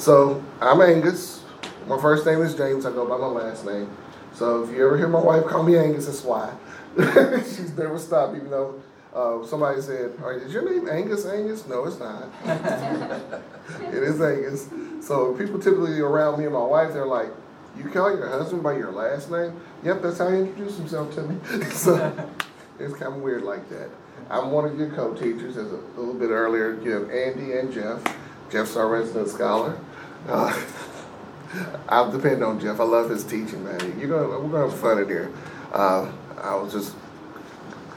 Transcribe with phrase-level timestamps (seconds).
[0.00, 1.44] So I'm Angus.
[1.86, 2.86] My first name is James.
[2.86, 3.94] I go by my last name.
[4.32, 6.54] So if you ever hear my wife call me Angus, that's why.
[6.96, 8.80] She's never stopped, even though
[9.14, 11.26] uh, somebody said, "All right, "Is your name Angus?
[11.26, 12.30] Angus?" No, it's not.
[13.92, 14.70] it is Angus.
[15.06, 17.28] So people typically around me and my wife, they're like,
[17.76, 21.24] "You call your husband by your last name?" Yep, that's how he introduced himself to
[21.24, 21.64] me.
[21.72, 22.30] so
[22.78, 23.90] it's kind of weird like that.
[24.30, 26.80] I'm one of your co-teachers, as a little bit earlier.
[26.80, 28.02] You have Andy and Jeff.
[28.50, 29.78] Jeff's our resident scholar.
[30.28, 30.60] Uh,
[31.88, 32.80] I'll depend on Jeff.
[32.80, 33.98] I love his teaching, man.
[33.98, 35.32] You're gonna, we're gonna have fun in here.
[35.72, 36.10] Uh,
[36.40, 36.94] I was just,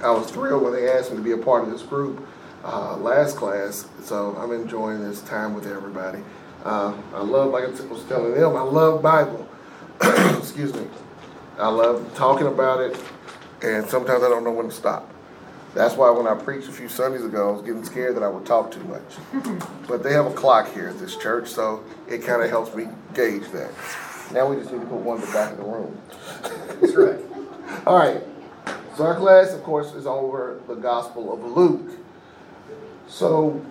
[0.01, 2.25] I was thrilled when they asked me to be a part of this group
[2.63, 3.87] uh, last class.
[4.03, 6.23] So I'm enjoying this time with everybody.
[6.63, 9.47] Uh, I love, like I was telling them, I love Bible.
[10.01, 10.87] Excuse me.
[11.57, 12.99] I love talking about it,
[13.61, 15.12] and sometimes I don't know when to stop.
[15.73, 18.27] That's why when I preached a few Sundays ago, I was getting scared that I
[18.27, 19.63] would talk too much.
[19.87, 22.87] but they have a clock here at this church, so it kind of helps me
[23.13, 23.71] gauge that.
[24.31, 25.99] Now we just need to put one in the back of the room.
[26.79, 27.19] That's right.
[27.87, 28.21] All right.
[28.95, 31.99] So our class, of course, is over the Gospel of Luke.
[33.07, 33.63] So,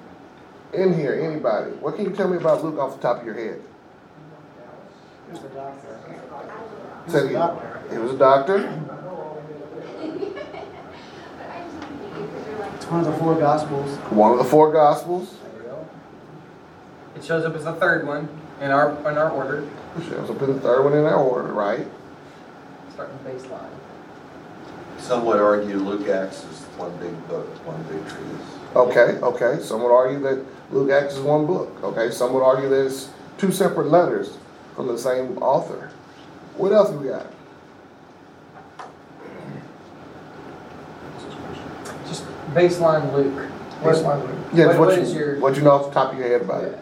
[0.72, 3.34] in here, anybody, what can you tell me about Luke off the top of your
[3.34, 3.62] head?
[5.26, 6.00] He was a doctor.
[7.06, 7.58] Say it again.
[7.90, 8.58] He was a doctor.
[12.92, 13.96] One of the four gospels.
[14.10, 15.34] One of the four Gospels.
[15.54, 15.88] There you go.
[17.16, 18.28] It shows up as the third one
[18.60, 19.66] in our in our order,
[20.08, 21.86] Shows up in the third one in our order, right?
[22.92, 23.70] starting baseline.
[24.98, 28.46] Some would argue Luke Acts is one big book, one big treatise.
[28.76, 29.62] Okay, okay.
[29.62, 31.74] Some would argue that Luke Acts is one book.
[31.82, 34.36] Okay, some would argue that it's two separate letters
[34.76, 35.90] from the same author.
[36.56, 37.26] What else we got?
[42.06, 43.32] Just baseline Luke.
[43.80, 44.30] What- Baseline Luke.
[44.52, 46.18] Yeah, What- what, what you, is your- what do you know off the top of
[46.18, 46.78] your head about it?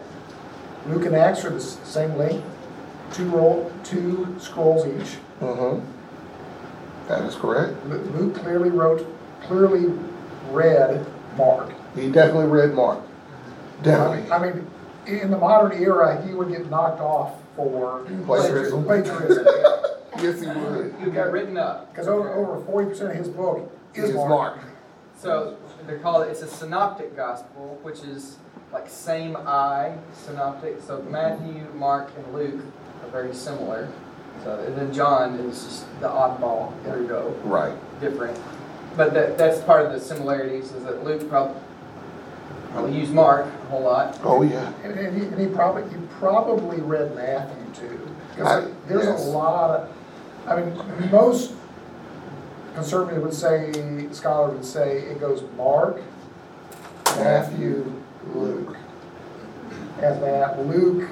[0.87, 2.43] Luke and Acts are the s- same length,
[3.13, 5.17] two roll, two scrolls each.
[5.41, 5.79] Mm-hmm.
[7.07, 7.73] That is correct.
[7.87, 9.05] Lu- Luke clearly wrote,
[9.47, 9.91] clearly
[10.51, 11.05] read
[11.37, 11.69] Mark.
[11.95, 12.99] He definitely read Mark.
[13.83, 14.31] Definitely.
[14.31, 14.67] I mean,
[15.07, 18.83] in the modern era, he would get knocked off for Plagiarism.
[18.85, 19.45] plagiarism.
[20.21, 20.93] Yes, he would.
[21.01, 21.91] You got written up.
[21.91, 24.59] Because over, over forty percent of his book is It's Mark.
[25.23, 25.47] Mark.
[25.49, 28.37] So they're called it's a synoptic gospel, which is
[28.71, 30.81] like same eye, synoptic.
[30.81, 32.63] So Matthew, Mark, and Luke
[33.03, 33.89] are very similar.
[34.43, 36.71] So and then John is just the oddball.
[36.83, 37.73] There you go, Right.
[37.99, 38.39] different.
[38.97, 41.61] But that, that's part of the similarities is that Luke probably
[42.71, 44.17] probably used Mark a whole lot.
[44.23, 44.71] Oh, yeah.
[44.83, 47.99] And, and he, and he probably, he probably read Matthew too.
[48.07, 49.25] I- Because there's yes.
[49.27, 49.89] a lot of,
[50.47, 51.53] I mean, most
[52.73, 53.71] conservative would say,
[54.11, 56.01] scholar would say it goes Mark,
[57.17, 57.91] Matthew,
[58.33, 58.75] Luke.
[60.01, 61.09] And that, Luke.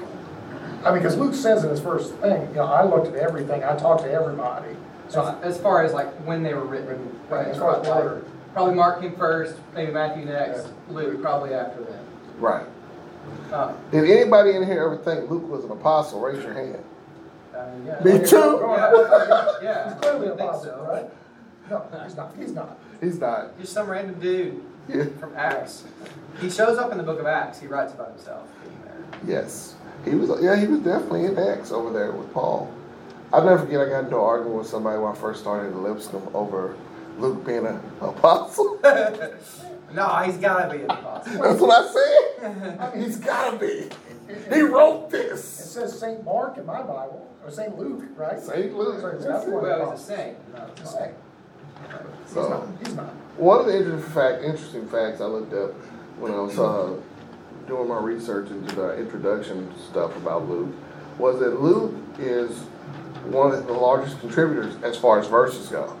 [0.84, 3.62] I mean, because Luke says in his first thing, you know, I looked at everything,
[3.62, 4.74] I talked to everybody.
[5.08, 8.02] So So, as far as like when they were written, Right, as far as probably-
[8.02, 8.22] order.
[8.52, 12.00] Probably Mark came first, maybe Matthew next, Luke probably after that.
[12.40, 12.66] Right.
[13.52, 16.20] Uh, Did anybody in here ever think Luke was an apostle?
[16.20, 16.82] Raise your hand.
[17.56, 18.00] I mean, yeah.
[18.02, 18.58] Me too.
[18.60, 20.86] Yeah, yeah, he's clearly I a think apostle, so.
[20.90, 21.10] right?
[21.70, 22.78] No, he's not, he's not.
[23.00, 23.58] He's not.
[23.60, 25.04] Just some random dude Yeah.
[25.20, 25.84] from Acts.
[26.40, 27.60] He shows up in the book of Acts.
[27.60, 28.48] He writes about himself.
[29.26, 29.74] Yes.
[30.04, 32.72] He was, yeah, he was definitely in Acts over there with Paul.
[33.32, 35.76] I'll never forget, I got into an argument with somebody when I first started at
[35.76, 36.74] Lipscomb over
[37.18, 38.78] Luke being an apostle.
[39.92, 41.42] No, he's gotta be an apostle.
[41.42, 41.92] That's what I
[42.94, 42.94] said.
[43.02, 43.88] He's gotta be.
[44.54, 45.22] He wrote this.
[45.30, 45.44] It this.
[45.72, 48.38] says Saint Mark in my Bible, or Saint Luke, right?
[48.40, 48.72] St.
[48.72, 49.00] Luke.
[49.00, 50.52] So he's definitely an Well, he's a saint.
[50.54, 51.14] not a He's a apostle.
[51.90, 52.02] Saint.
[52.24, 53.10] He's So- not, he's not.
[53.36, 55.72] One of the interesting, fact, interesting facts I looked up
[56.18, 56.94] when I was uh,
[57.66, 60.68] doing my research into the introduction stuff about Luke
[61.18, 62.58] was that Luke is
[63.30, 65.96] one of the largest contributors as far as verses go.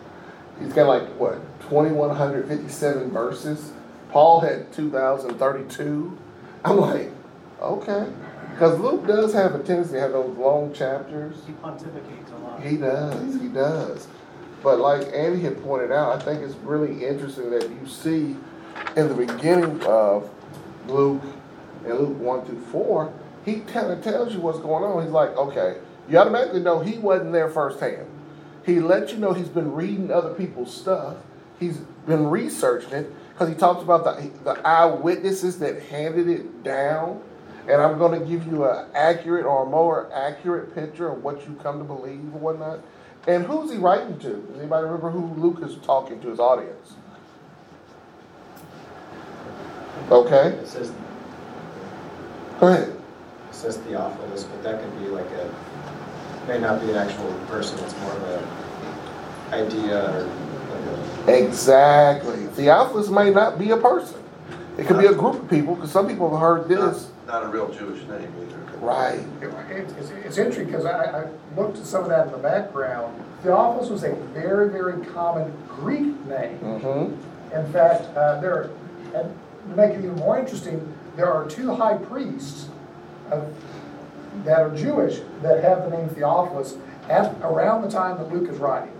[0.60, 1.36] He's got like, what,
[1.70, 3.72] 2,157 verses?
[4.10, 6.18] Paul had 2,032.
[6.64, 7.10] I'm like,
[7.62, 8.06] okay.
[8.52, 11.36] Because Luke does have a tendency to have those long chapters.
[11.46, 12.62] He pontificates a lot.
[12.62, 14.08] He does, he does.
[14.62, 18.36] But like Andy had pointed out, I think it's really interesting that you see
[18.96, 20.30] in the beginning of
[20.86, 21.22] Luke,
[21.84, 23.12] in Luke 1 through 4,
[23.44, 25.02] he kind of tells you what's going on.
[25.02, 25.78] He's like, okay,
[26.08, 28.06] you automatically know he wasn't there firsthand.
[28.66, 31.16] He lets you know he's been reading other people's stuff.
[31.58, 37.22] He's been researching it because he talks about the, the eyewitnesses that handed it down.
[37.68, 41.46] And I'm going to give you an accurate or a more accurate picture of what
[41.46, 42.80] you come to believe or whatnot.
[43.30, 44.28] And who's he writing to?
[44.28, 46.94] Does anybody remember who Luke is talking to his audience?
[50.10, 50.92] Okay, It says,
[52.58, 52.88] go ahead.
[52.88, 55.54] it says Theophilus, but that could be like a,
[56.48, 62.46] may not be an actual person, it's more of a idea or like a Exactly.
[62.46, 64.20] Theophilus may not be a person.
[64.76, 67.10] It could be a group of people, because some people have heard this.
[67.30, 68.78] Not a real Jewish name either.
[68.80, 69.20] Right.
[69.40, 73.22] It- It's, it's interesting because I, I looked at some of that in the background.
[73.44, 76.58] Theophilus was a very, very common Greek name.
[76.58, 77.54] Mm-hmm.
[77.56, 78.70] In fact, uh, there,
[79.14, 79.32] and
[79.68, 82.68] to make it even more interesting, there are two high priests
[83.30, 83.46] of,
[84.44, 86.78] that are Jewish that have the name Theophilus
[87.08, 88.92] at around the time that Luke is writing.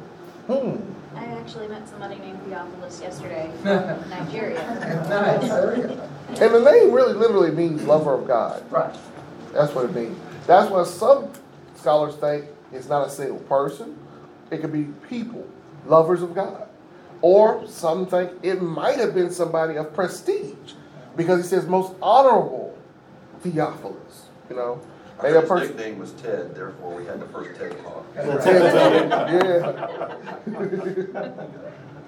[0.47, 0.76] Hmm.
[1.17, 4.62] I actually met somebody named Theophilus yesterday from Nigeria.
[5.09, 5.49] Nice.
[5.49, 6.09] There you go.
[6.38, 8.62] And the name really literally means lover of God.
[8.71, 8.94] Right.
[9.53, 10.17] That's what it means.
[10.47, 11.31] That's why some
[11.75, 13.97] scholars think it's not a single person.
[14.50, 15.47] It could be people,
[15.87, 16.69] lovers of God.
[17.23, 20.75] Or some think it might have been somebody of prestige
[21.17, 22.76] because he says most honorable
[23.41, 24.26] Theophilus.
[24.49, 24.81] You know,
[25.19, 25.76] I maybe a heard his person.
[25.76, 28.06] nickname was Ted, therefore we had the first Ted Talk.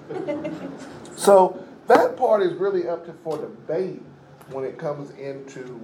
[0.09, 0.49] Yeah.
[1.15, 4.01] So that part is really up to for debate
[4.53, 5.79] when it comes into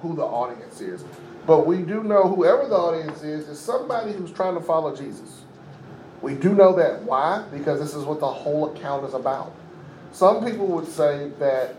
[0.00, 1.04] who the audience is.
[1.46, 5.42] But we do know whoever the audience is is somebody who's trying to follow Jesus.
[6.20, 7.02] We do know that.
[7.02, 7.44] Why?
[7.52, 9.54] Because this is what the whole account is about.
[10.12, 11.74] Some people would say that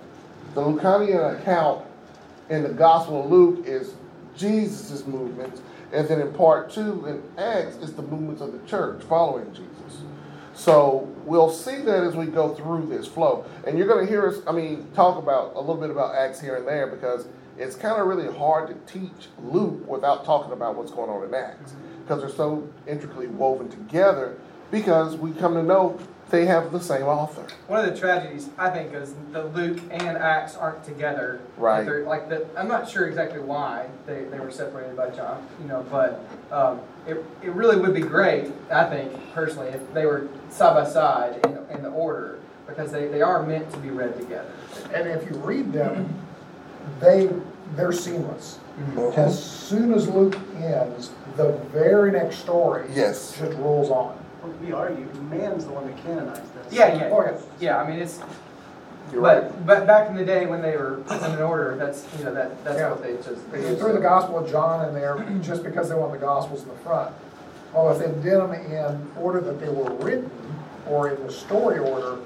[0.53, 1.85] the Lucanian account
[2.49, 3.93] in the Gospel of Luke is
[4.35, 5.61] Jesus' movements,
[5.91, 9.72] and then in part two in Acts is the movements of the church following Jesus.
[10.53, 13.45] So we'll see that as we go through this flow.
[13.65, 16.39] And you're going to hear us, I mean, talk about a little bit about Acts
[16.39, 17.27] here and there because
[17.57, 21.33] it's kind of really hard to teach Luke without talking about what's going on in
[21.33, 21.73] Acts
[22.03, 24.37] because they're so intricately woven together
[24.71, 25.99] because we come to know
[26.33, 27.45] they have the same author.
[27.67, 31.39] One of the tragedies, I think, is the Luke and Acts aren't together.
[31.57, 31.85] Right.
[31.85, 35.67] They're, like the, I'm not sure exactly why they, they were separated by John, you
[35.67, 40.27] know, but um, it, it really would be great, I think, personally, if they were
[40.49, 44.17] side by side in, in the order, because they, they are meant to be read
[44.17, 44.51] together.
[44.91, 46.15] And if you read them,
[46.99, 47.29] they,
[47.75, 48.57] they're seamless.
[49.15, 53.37] As soon as Luke ends, the very next story Yes.
[53.37, 54.17] just rolls on.
[54.43, 56.73] Well, We argue, man's the one that canonized this.
[56.73, 57.37] Yeah, yeah, Oh, yeah.
[57.59, 57.77] yeah.
[57.81, 58.19] I mean, it's
[59.11, 59.43] You're right.
[59.43, 62.25] but but back in the day when they were put in an order, that's you
[62.25, 62.89] know that that's Yeah.
[62.91, 65.95] what they just they They threw the Gospel of John in there just because they
[65.95, 67.13] want the Gospels in the front.
[67.73, 70.29] Well, if they did them in order that they were written,
[70.87, 72.17] or in the story order,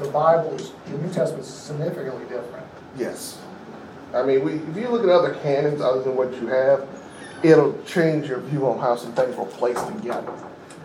[0.00, 2.64] the Bible's, the New Testament's significantly different.
[2.96, 3.38] Yes.
[4.14, 6.86] I mean, we, if you look at other canons other than what you have,
[7.42, 10.32] it'll change your view on how some things were placed together.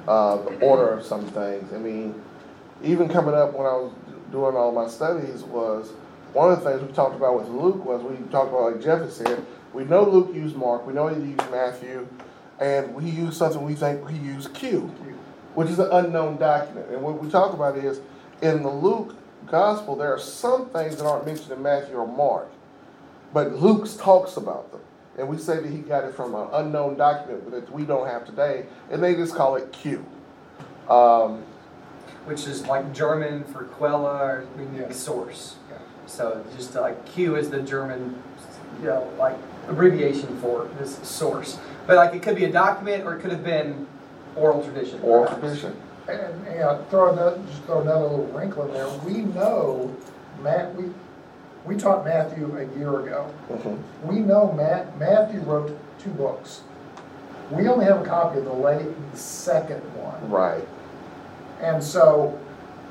[0.10, 1.72] Uh, the order of some things.
[1.72, 2.20] I mean,
[2.84, 3.94] even coming up when I was
[4.32, 5.92] doing all my studies was
[6.34, 9.08] one of the things we talked about with Luke was we talked about like Jeff
[9.12, 12.08] said, we know Luke used Mark, we know he used Matthew,
[12.60, 14.92] and we used something we think he used Q,
[15.54, 16.90] which is an unknown document.
[16.90, 18.02] And what we talk about is
[18.42, 19.16] in the Luke
[19.46, 22.50] gospel, there are some things that aren't mentioned in Matthew or Mark,
[23.32, 24.82] but Luke talks about them.
[25.20, 28.26] And we say that he got it from an unknown document that we don't have
[28.26, 30.06] today, and they just call it Q.
[30.90, 31.44] Um,
[32.26, 34.92] which is like German for Quelle or meaning Yeah.
[34.92, 35.56] source.
[35.70, 35.78] Yeah.
[36.06, 38.22] So just like Q is the German,
[38.82, 39.36] you know, like
[39.68, 41.58] abbreviation for this source.
[41.86, 43.88] But like it could be a document or it could have been
[44.36, 45.00] oral tradition.
[45.04, 45.42] oral perhaps.
[45.42, 45.76] tradition.
[46.08, 48.88] And, you know, throw another, just throw another little wrinkle in there.
[49.06, 49.96] We know,
[50.42, 50.86] Matt, we,
[51.70, 53.28] we taught Matthew a year ago.
[53.48, 53.78] Mhm.
[54.04, 56.62] We know Matt, Matthew wrote two books.
[57.52, 60.32] We only have a copy of the late second one.
[60.32, 60.68] Right.
[61.62, 62.34] And so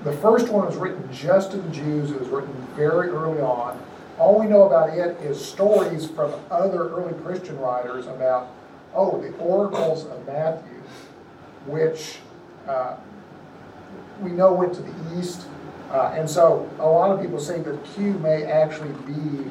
[0.04, 2.12] the first one was written just to the Jews.
[2.12, 3.80] It was written very early on.
[4.16, 8.46] All we know about it is stories from other early Christian writers about,
[8.94, 10.80] oh, the oracles of Matthew,
[11.66, 12.20] which
[12.68, 12.94] uh,
[14.22, 15.46] we know went to the east.
[15.90, 19.50] Uh, and so a lot of people say that Q may actually be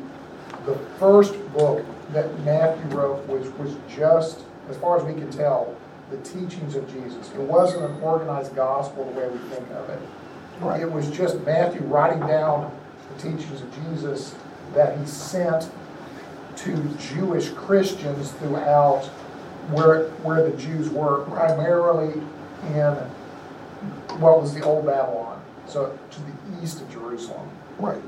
[0.65, 5.75] the first book that Matthew wrote, which was just, as far as we can tell,
[6.11, 7.31] the teachings of Jesus.
[7.31, 9.99] It wasn't an organized gospel the way we think of it.
[10.59, 10.81] Right.
[10.81, 12.75] It was just Matthew writing down
[13.15, 14.35] the teachings of Jesus
[14.73, 15.69] that he sent
[16.57, 19.05] to Jewish Christians throughout
[19.69, 22.21] where, where the Jews were, primarily
[22.69, 22.93] in
[24.19, 25.36] what was the old Babylon,
[25.67, 27.49] so to the east of Jerusalem.
[27.79, 28.01] Right.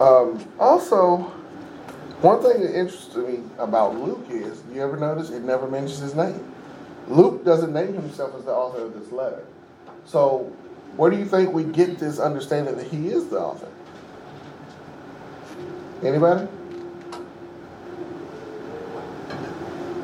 [0.00, 1.18] Um, also,
[2.20, 6.14] one thing that interests me about Luke is, you ever notice it never mentions his
[6.14, 6.52] name?
[7.08, 9.44] Luke doesn't name himself as the author of this letter.
[10.04, 10.52] So,
[10.96, 13.68] where do you think we get this understanding that he is the author?
[16.02, 16.46] Anybody?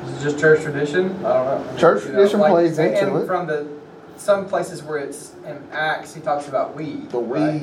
[0.06, 1.24] it's just church tradition.
[1.24, 1.78] I don't know.
[1.78, 3.26] Church You know, tradition like- plays into and it.
[3.26, 3.66] from the
[4.16, 7.06] some places where it's in Acts, he talks about we.
[7.10, 7.60] the right?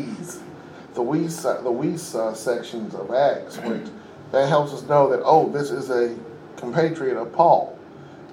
[0.93, 3.87] the we, the we uh, sections of Acts, which
[4.31, 6.15] that helps us know that oh, this is a
[6.57, 7.77] compatriot of Paul,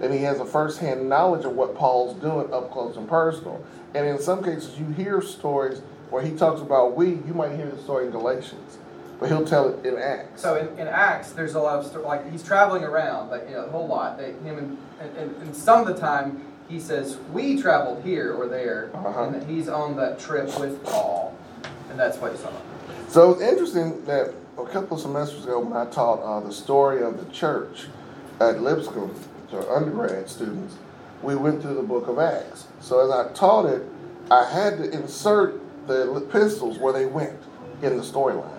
[0.01, 3.65] and he has a first-hand knowledge of what Paul's doing up close and personal.
[3.95, 5.81] And in some cases, you hear stories
[6.11, 7.11] where he talks about we.
[7.11, 8.79] You might hear the story in Galatians,
[9.21, 10.43] but he'll tell it in Acts.
[10.43, 13.55] So in, in Acts, there's a lot of sto- like he's traveling around, like you
[13.55, 14.19] know, a whole lot.
[14.19, 18.47] They, him and, and, and some of the time he says we traveled here or
[18.49, 19.25] there, Uh-huh.
[19.25, 21.35] and that he's on that trip with Paul,
[21.91, 22.51] and that's what he saw.
[23.09, 27.03] So it's interesting that a couple of semesters ago, when I taught uh, the story
[27.03, 27.87] of the church
[28.41, 29.15] at Lipscomb
[29.51, 30.75] to undergrad students,
[31.23, 32.67] we went through the book of Acts.
[32.81, 33.83] So as I taught it,
[34.31, 37.39] I had to insert the epistles where they went
[37.83, 38.51] in the storyline.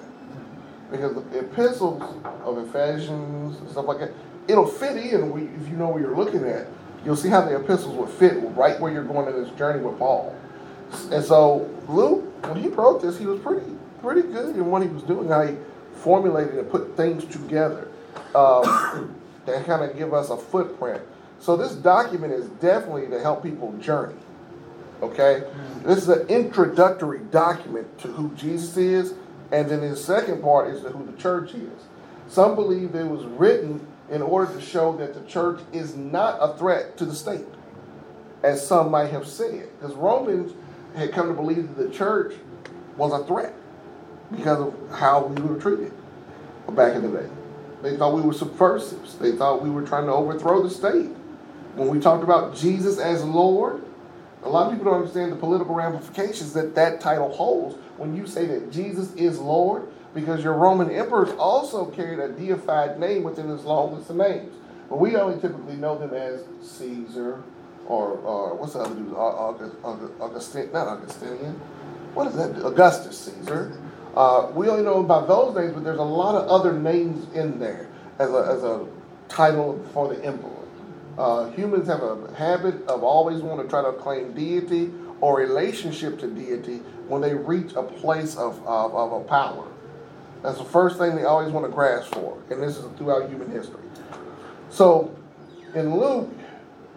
[0.89, 2.01] Because the epistles
[2.45, 4.11] of Ephesians and stuff like that,
[4.47, 6.67] it'll fit in if you know what you're looking at.
[7.05, 9.97] You'll see how the epistles would fit right where you're going in this journey with
[9.97, 10.35] Paul.
[11.11, 13.65] And so Luke, when he wrote this, he was pretty
[14.01, 15.55] pretty good in what he was doing, how he
[15.95, 17.87] formulated and put things together
[18.35, 21.01] um, that kind of give us a footprint.
[21.39, 24.15] So this document is definitely to help people journey.
[25.01, 25.43] Okay,
[25.83, 29.13] this is an introductory document to who Jesus is,
[29.51, 31.85] and then his second part is to who the church is.
[32.27, 36.57] Some believe it was written in order to show that the church is not a
[36.57, 37.45] threat to the state
[38.43, 39.69] as some might have said.
[39.79, 40.53] Because Romans
[40.95, 42.33] had come to believe that the church
[42.95, 43.53] was a threat
[44.31, 45.91] because of how we were treated
[46.71, 47.29] back in the day.
[47.81, 49.15] They thought we were subversives.
[49.17, 51.09] They thought we were trying to overthrow the state.
[51.75, 53.83] When we talked about Jesus as Lord,
[54.43, 58.25] a lot of people don't understand the political ramifications that that title holds when you
[58.25, 63.47] say that Jesus is Lord, because your Roman emperors also carried a deified name within
[63.49, 64.51] his long list of names.
[64.89, 67.43] But we only typically know them as Caesar,
[67.85, 69.13] or, or what's the other dude?
[69.13, 69.75] August,
[70.73, 71.53] not Augustinian.
[72.15, 72.65] What is that?
[72.65, 73.79] Augustus Caesar.
[74.15, 77.59] Uh, we only know about those names, but there's a lot of other names in
[77.59, 78.87] there as a, as a
[79.29, 80.49] title for the emperor.
[81.19, 86.17] Uh, humans have a habit of always want to try to claim deity or relationship
[86.19, 89.67] to deity when they reach a place of, of, of a power.
[90.43, 93.49] That's the first thing they always want to grasp for, and this is throughout human
[93.51, 93.81] history.
[94.69, 95.15] So,
[95.73, 96.29] in Luke,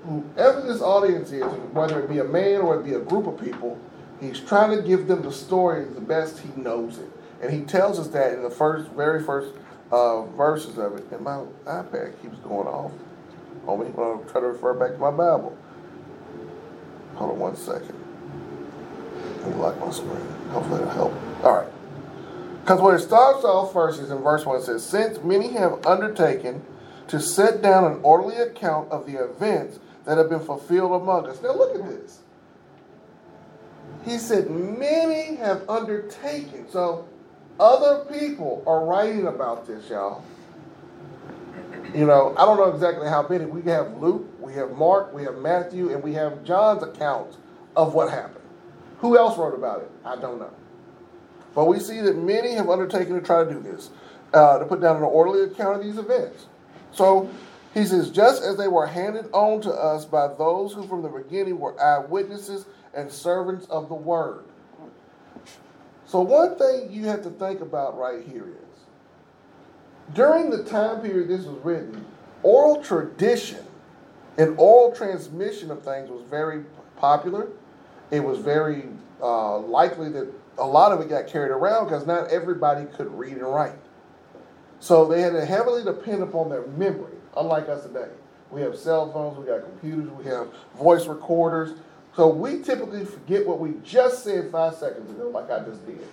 [0.04, 3.40] whoever this audience is, whether it be a man or it be a group of
[3.40, 3.78] people,
[4.20, 7.10] he's trying to give them the story the best he knows it.
[7.42, 9.54] And he tells us that in the first, very first
[9.90, 11.10] uh, verses of it.
[11.10, 12.92] And my iPad keeps going off
[13.66, 15.56] on me when I try to refer back to my Bible.
[17.14, 17.94] Hold on one second.
[19.40, 20.26] Let me lock my screen.
[20.50, 21.44] Hopefully that'll help.
[21.44, 21.79] All right.
[22.70, 25.84] Because what it starts off first is in verse 1 it says, Since many have
[25.84, 26.62] undertaken
[27.08, 31.42] to set down an orderly account of the events that have been fulfilled among us.
[31.42, 32.20] Now look at this.
[34.04, 36.70] He said, Many have undertaken.
[36.70, 37.08] So
[37.58, 40.22] other people are writing about this, y'all.
[41.92, 43.46] You know, I don't know exactly how many.
[43.46, 47.36] We have Luke, we have Mark, we have Matthew, and we have John's account
[47.74, 48.44] of what happened.
[48.98, 49.90] Who else wrote about it?
[50.04, 50.52] I don't know.
[51.54, 53.90] But we see that many have undertaken to try to do this,
[54.32, 56.46] uh, to put down an orderly account of these events.
[56.92, 57.30] So
[57.74, 61.08] he says, just as they were handed on to us by those who from the
[61.08, 64.44] beginning were eyewitnesses and servants of the word.
[66.06, 71.28] So, one thing you have to think about right here is during the time period
[71.28, 72.04] this was written,
[72.42, 73.64] oral tradition
[74.36, 76.64] and oral transmission of things was very
[76.96, 77.46] popular.
[78.10, 78.86] It was very
[79.22, 80.28] uh, likely that
[80.58, 83.78] a lot of it got carried around because not everybody could read and write.
[84.78, 88.08] So they had to heavily depend upon their memory, unlike us today.
[88.50, 91.78] We have cell phones, we got computers, we have voice recorders.
[92.16, 96.06] So we typically forget what we just said five seconds ago, like I just did.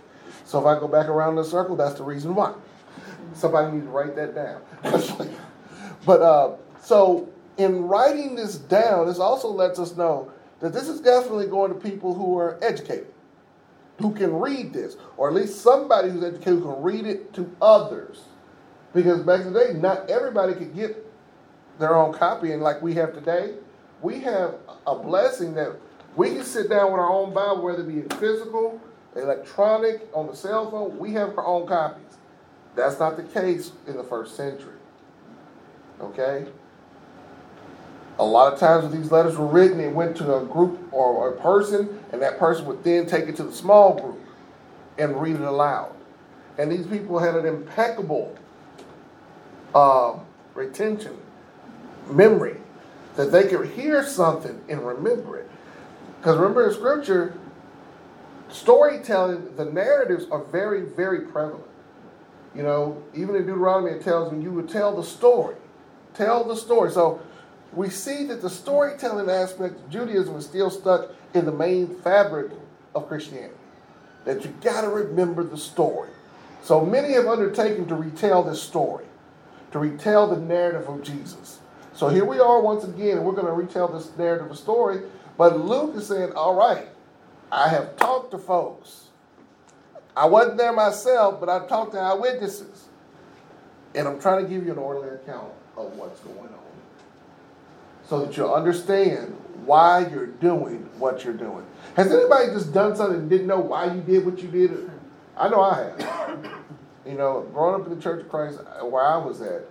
[0.46, 2.54] So if I go back around the circle, that's the reason why.
[3.34, 4.62] Somebody needs to write that down.
[6.06, 11.02] but uh, so in writing this down, this also lets us know that this is
[11.02, 13.14] definitely going to people who are educated,
[14.00, 17.50] who can read this, or at least somebody who's educated who can read it to
[17.62, 18.24] others.
[18.94, 21.06] Because back in the day, not everybody could get
[21.80, 23.56] their own copy, and like we have today,
[24.02, 25.74] we have a blessing that
[26.16, 28.80] we can sit down with our own Bible, whether it be physical,
[29.16, 32.04] electronic, on the cell phone, we have our own copies.
[32.76, 34.78] That's not the case in the first century.
[36.00, 36.48] Okay?
[38.20, 41.34] A lot of times when these letters were written, it went to a group or
[41.34, 44.20] a person, and that person would then take it to the small group
[44.98, 45.94] and read it aloud.
[46.58, 48.36] And these people had an impeccable
[49.76, 50.18] uh,
[50.56, 51.16] retention
[52.10, 52.58] memory,
[53.16, 55.50] that they could hear something and remember it.
[56.20, 57.34] Because remember in scripture,
[58.50, 61.64] storytelling, the narratives are very, very prevalent.
[62.56, 65.56] You know, even in Deuteronomy, it tells me you would tell the story.
[66.16, 66.92] Tell the story.
[66.92, 67.22] So
[67.74, 72.52] we see that the storytelling aspect of Judaism is still stuck in the main fabric
[72.96, 73.54] of Christianity.
[74.26, 76.10] That you got to remember the story.
[76.64, 79.06] So many have undertaken to retell this story,
[79.72, 81.60] to retell the narrative of Jesus.
[81.94, 85.02] So here we are once again, and we're going to retell this narrative of story.
[85.38, 86.88] But Luke is saying, all right,
[87.52, 89.06] I have talked to folks.
[90.16, 92.86] I wasn't there myself, but I talked to eyewitnesses.
[93.96, 96.67] And I'm trying to give you an orderly account of what's going on.
[98.08, 99.36] So that you'll understand
[99.66, 101.66] why you're doing what you're doing.
[101.96, 104.90] Has anybody just done something and didn't know why you did what you did?
[105.36, 106.48] I know I have.
[107.06, 109.64] You know, growing up in the Church of Christ, where I was at,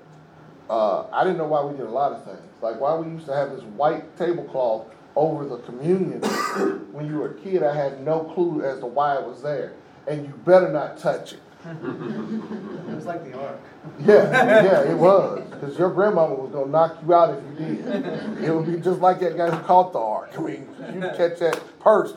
[0.69, 2.41] uh, I didn't know why we did a lot of things.
[2.61, 6.21] Like why we used to have this white tablecloth over the communion.
[6.93, 9.73] when you were a kid, I had no clue as to why it was there.
[10.07, 11.41] And you better not touch it.
[11.69, 13.61] It was like the ark.
[14.01, 15.43] Yeah, yeah, it was.
[15.51, 18.45] Because your grandmama was going to knock you out if you did.
[18.45, 20.31] It would be just like that guy who caught the ark.
[20.39, 22.15] I mean, you catch that purse,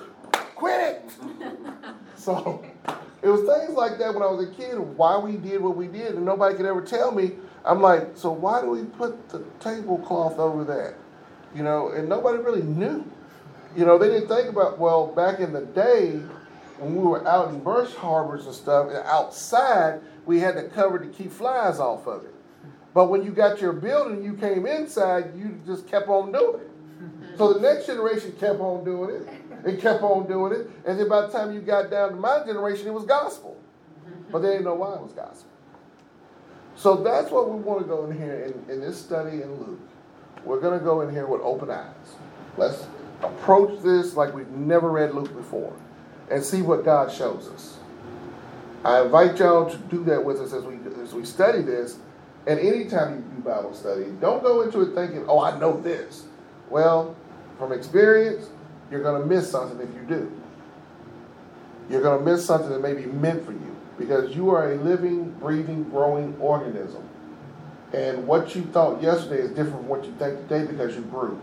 [0.56, 1.12] quit it!
[2.16, 2.64] So,
[3.22, 5.88] it was things like that when I was a kid, why we did what we
[5.88, 7.32] did, and nobody could ever tell me.
[7.66, 10.96] I'm like, so why do we put the tablecloth over that?
[11.56, 13.04] You know, and nobody really knew.
[13.76, 16.22] You know, they didn't think about, well, back in the day,
[16.80, 21.00] when we were out in brush harbors and stuff, and outside, we had the cover
[21.00, 22.34] to keep flies off of it.
[22.94, 27.38] But when you got your building, you came inside, you just kept on doing it.
[27.38, 29.28] So the next generation kept on doing it
[29.66, 30.72] and kept on doing it.
[30.86, 33.58] And then by the time you got down to my generation, it was gospel.
[34.32, 35.50] But they didn't know why it was gospel.
[36.76, 39.80] So that's what we want to go in here in, in this study in Luke.
[40.44, 42.16] We're going to go in here with open eyes.
[42.58, 42.88] Let's
[43.22, 45.76] approach this like we've never read Luke before
[46.30, 47.78] and see what God shows us.
[48.84, 51.98] I invite y'all to do that with us as we as we study this.
[52.48, 56.26] And anytime you do Bible study, don't go into it thinking, "Oh, I know this."
[56.70, 57.16] Well,
[57.58, 58.50] from experience,
[58.90, 60.32] you're going to miss something if you do.
[61.90, 64.76] You're going to miss something that may be meant for you because you are a
[64.76, 67.04] living, breathing, growing organism.
[67.92, 71.40] And what you thought yesterday is different from what you think today because you grew.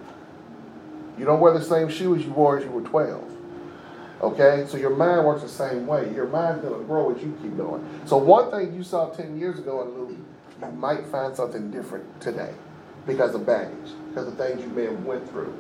[1.19, 3.36] You don't wear the same shoes you wore as you were 12.
[4.21, 4.65] Okay?
[4.69, 6.13] So your mind works the same way.
[6.15, 7.87] Your mind's going to grow as you keep going.
[8.07, 12.21] So one thing you saw 10 years ago in Luke, you might find something different
[12.21, 12.53] today
[13.07, 15.55] because of baggage, because of things you may have went through,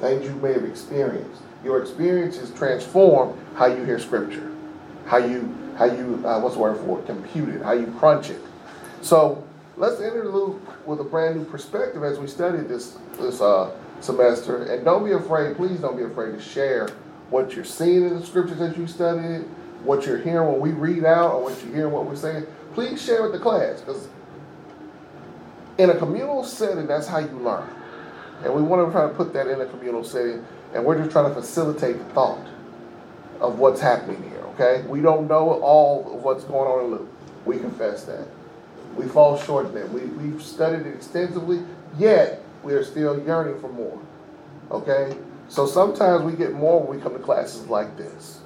[0.00, 1.42] things you may have experienced.
[1.64, 4.50] Your experiences transform how you hear scripture,
[5.06, 8.30] how you, how you, uh, what's the word for it, compute it, how you crunch
[8.30, 8.40] it.
[9.02, 9.46] So
[9.76, 14.64] let's enter Luke with a brand new perspective as we study this, this uh, semester.
[14.64, 16.88] And don't be afraid, please don't be afraid to share
[17.30, 19.42] what you're seeing in the scriptures as you study it,
[19.84, 22.46] what you're hearing when we read out, or what you're hearing what we're saying.
[22.74, 24.08] Please share with the class because
[25.78, 27.68] in a communal setting, that's how you learn.
[28.44, 31.10] And we want to try to put that in a communal setting, and we're just
[31.10, 32.46] trying to facilitate the thought
[33.40, 34.86] of what's happening here, okay?
[34.86, 37.08] We don't know all of what's going on in Luke.
[37.46, 38.26] We confess that.
[38.96, 39.90] We fall short of that.
[39.90, 41.62] We, we've studied it extensively,
[41.98, 43.98] yet we are still yearning for more,
[44.70, 45.16] okay?
[45.50, 48.40] So sometimes we get more when we come to classes like this.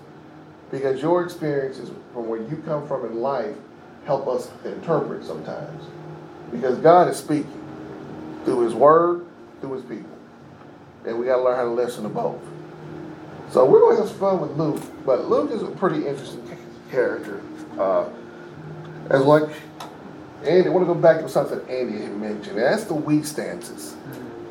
[0.70, 3.54] Because your experiences from where you come from in life
[4.06, 5.84] help us interpret sometimes.
[6.50, 7.62] Because God is speaking
[8.44, 9.26] through His Word,
[9.60, 10.10] through His people.
[11.06, 12.40] And we got to learn how to listen to both.
[13.50, 14.82] So we're going to have some fun with Luke.
[15.04, 16.58] But Luke is a pretty interesting
[16.90, 17.42] character.
[17.78, 18.08] Uh,
[19.10, 19.50] as like
[20.42, 23.94] Andy, I want to go back to something Andy had mentioned, that's the we stances.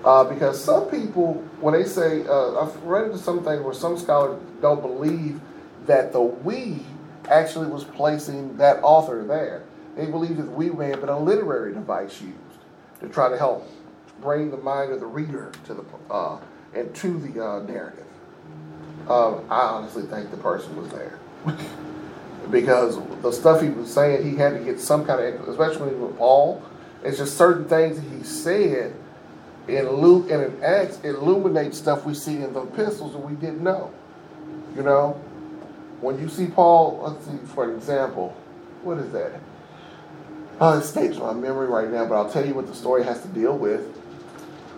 [0.03, 3.97] Uh, because some people, when they say, uh, I've read into some things where some
[3.97, 5.39] scholars don't believe
[5.85, 6.85] that the we
[7.29, 9.63] actually was placing that author there.
[9.95, 12.37] They believe that we may have been a literary device used
[12.99, 13.69] to try to help
[14.21, 16.39] bring the mind of the reader to the uh,
[16.73, 18.05] and to the uh, narrative.
[19.07, 21.19] Uh, I honestly think the person was there.
[22.51, 26.17] because the stuff he was saying, he had to get some kind of, especially with
[26.17, 26.61] Paul,
[27.03, 28.95] it's just certain things he said
[29.67, 33.63] in Luke and in Acts illuminates stuff we see in the epistles that we didn't
[33.63, 33.93] know.
[34.75, 35.11] You know,
[36.01, 38.35] when you see Paul, let's see, for example,
[38.81, 39.39] what is that?
[40.59, 43.21] Oh, it escapes my memory right now, but I'll tell you what the story has
[43.21, 43.97] to deal with.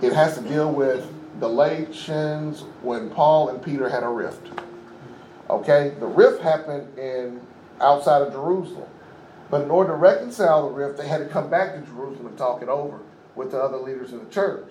[0.01, 4.47] It has to deal with Galatians when Paul and Peter had a rift.
[5.49, 7.41] Okay, the rift happened in
[7.81, 8.87] outside of Jerusalem,
[9.49, 12.37] but in order to reconcile the rift, they had to come back to Jerusalem and
[12.37, 12.99] talk it over
[13.35, 14.69] with the other leaders in the church.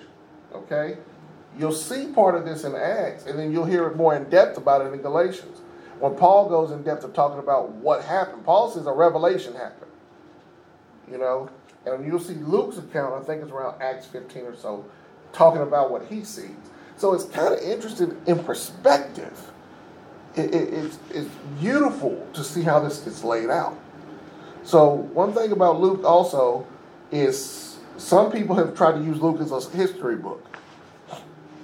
[0.55, 0.99] Okay?
[1.59, 4.57] You'll see part of this in Acts, and then you'll hear it more in depth
[4.57, 5.61] about it in Galatians.
[6.01, 9.91] When Paul goes in depth of talking about what happened, Paul says a revelation happened.
[11.11, 11.49] You know?
[11.87, 14.85] And you'll see Luke's account, I think it's around Acts 15 or so,
[15.33, 16.51] talking about what he sees.
[16.97, 19.51] So it's kind of interesting in perspective.
[20.37, 23.79] It, it, it's, it's beautiful to see how this gets laid out.
[24.65, 26.67] So, one thing about Luke also
[27.13, 30.59] is some people have tried to use Luke as a history book,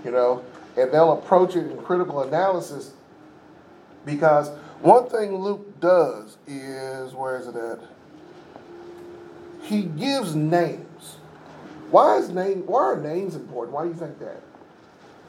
[0.05, 0.45] you know,
[0.77, 2.93] and they'll approach it in critical analysis
[4.05, 7.81] because one thing Luke does is, where is it at?
[9.63, 11.17] He gives names.
[11.91, 12.67] Why is name?
[12.67, 13.75] Why are names important?
[13.75, 14.43] Why do you think that?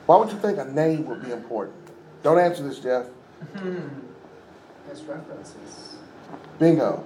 [0.06, 1.78] Why would you think a name would be important?
[2.24, 3.06] Don't answer this, Jeff.
[3.58, 3.88] Hmm.
[4.90, 5.96] It's references.
[6.60, 7.04] Bingo.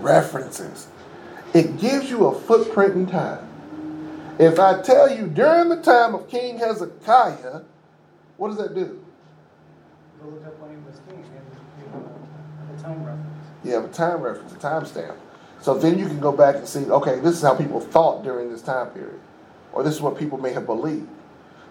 [0.00, 0.88] References.
[1.56, 3.48] It gives you a footprint in time.
[4.38, 7.62] If I tell you during the time of King Hezekiah,
[8.36, 9.02] what does that do?
[10.20, 13.26] Go look up when he was king and the time reference.
[13.64, 15.16] You have a time reference, a timestamp.
[15.62, 18.52] So then you can go back and see, okay, this is how people thought during
[18.52, 19.18] this time period.
[19.72, 21.08] Or this is what people may have believed.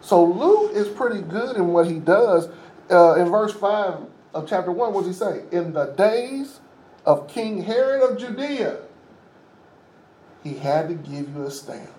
[0.02, 2.50] So Luke is pretty good in what he does.
[2.90, 4.00] Uh, in verse 5
[4.34, 5.44] of chapter 1, what does he say?
[5.52, 6.60] In the days
[7.06, 8.80] of King Herod of Judea,
[10.46, 11.90] he had to give you a stamp.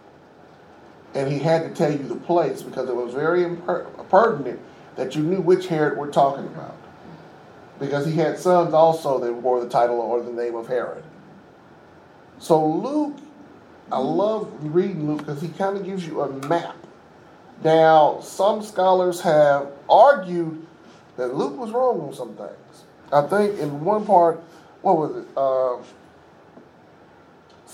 [1.14, 4.60] And he had to tell you the place because it was very imper- pertinent
[4.94, 6.76] that you knew which Herod we're talking about.
[7.80, 11.02] Because he had sons also that bore the title or the name of Herod.
[12.38, 13.16] So Luke,
[13.90, 16.76] I love reading Luke because he kind of gives you a map.
[17.64, 20.64] Now, some scholars have argued
[21.16, 22.84] that Luke was wrong on some things.
[23.12, 24.40] I think in one part,
[24.82, 25.26] what was it?
[25.36, 25.78] Uh,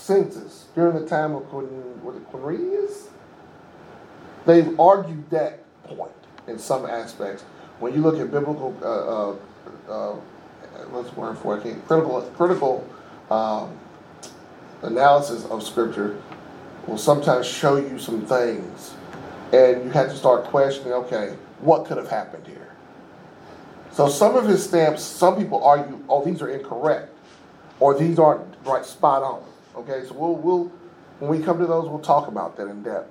[0.03, 3.07] census during the time of Quirinius?
[4.45, 6.11] They've argued that point
[6.47, 7.43] in some aspects.
[7.79, 10.15] When you look at biblical, uh, uh, uh,
[10.89, 11.87] what's the word for it?
[11.87, 12.87] Critical, critical
[13.31, 13.77] um,
[14.81, 16.21] analysis of Scripture
[16.87, 18.93] will sometimes show you some things,
[19.53, 20.91] and you have to start questioning.
[20.91, 22.59] Okay, what could have happened here?
[23.91, 27.13] So some of his stamps, some people argue, oh, these are incorrect,
[27.79, 29.43] or these aren't right spot on.
[29.75, 30.71] Okay, so we'll we'll
[31.19, 33.09] when we come to those, we'll talk about that in depth,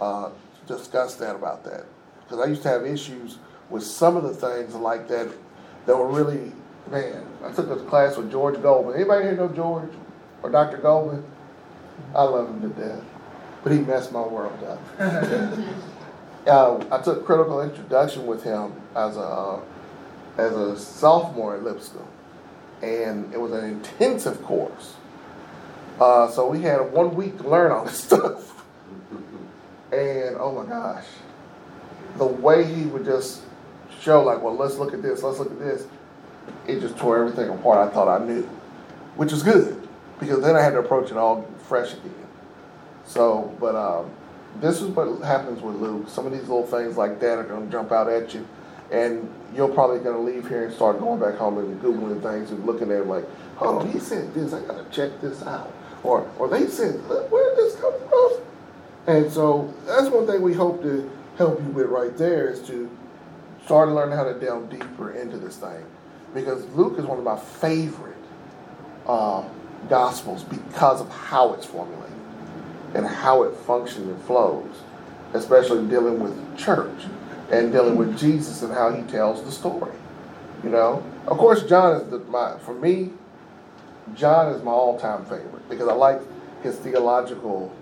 [0.00, 0.30] uh,
[0.66, 1.84] discuss that about that,
[2.22, 5.28] because I used to have issues with some of the things like that
[5.86, 6.52] that were really
[6.90, 7.24] man.
[7.44, 8.94] I took a class with George Goldman.
[8.94, 9.90] Anybody here know George
[10.42, 10.78] or Dr.
[10.78, 11.24] Goldman?
[12.14, 13.04] I love him to death,
[13.62, 14.80] but he messed my world up.
[16.46, 19.60] uh, I took critical introduction with him as a
[20.38, 22.08] as a sophomore at Lipscomb,
[22.82, 24.94] and it was an intensive course.
[26.00, 28.64] Uh, so we had one week to learn all this stuff,
[29.92, 31.04] and oh my gosh,
[32.16, 33.42] the way he would just
[34.00, 35.86] show like, well, let's look at this, let's look at this,
[36.66, 37.86] it just tore everything apart.
[37.86, 38.42] I thought I knew,
[39.16, 39.86] which is good
[40.20, 42.14] because then I had to approach it all fresh again.
[43.06, 44.10] So, but um,
[44.60, 46.08] this is what happens with Luke.
[46.08, 48.46] Some of these little things like that are going to jump out at you,
[48.92, 52.50] and you're probably going to leave here and start going back home and googling things
[52.50, 53.24] and looking at it like,
[53.60, 54.52] oh, he said this.
[54.52, 56.94] I got to check this out, or or they said,
[57.30, 58.32] where did this come from?
[59.06, 62.90] And so that's one thing we hope to help you with right there is to
[63.64, 65.84] start learning how to delve deeper into this thing,
[66.34, 68.16] because Luke is one of my favorite
[69.06, 69.44] uh,
[69.88, 72.12] gospels because of how it's formulated
[72.94, 74.70] and how it functions and flows,
[75.32, 77.04] especially dealing with church
[77.50, 79.92] and dealing with Jesus and how he tells the story.
[80.62, 83.10] You know, of course, John is the, my for me.
[84.14, 86.20] John is my all-time favorite because I like
[86.62, 87.74] his theological